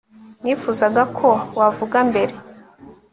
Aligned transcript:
nifuzaga 0.43 1.03
ko 1.17 1.29
wavuga 1.59 1.97
mbere 2.09 2.33